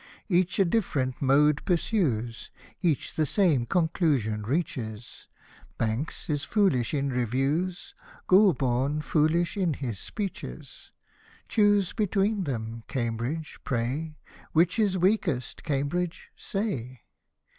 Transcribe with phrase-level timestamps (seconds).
[0.29, 2.49] Each a different mode pursues,
[2.81, 5.27] Each the same conclusion reaches;
[5.77, 7.93] B— kes is foolish in Reviews,
[8.27, 10.91] G— lb— n, foolish in his speeches.
[11.47, 14.17] Choose between them, Cambridge, pray.
[14.53, 17.01] Which is weakest, Cambridge, say.